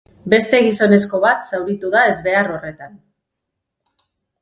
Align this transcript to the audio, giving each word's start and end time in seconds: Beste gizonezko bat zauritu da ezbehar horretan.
Beste 0.33 0.61
gizonezko 0.67 1.19
bat 1.27 1.45
zauritu 1.53 1.93
da 1.99 2.07
ezbehar 2.15 2.53
horretan. 2.57 3.01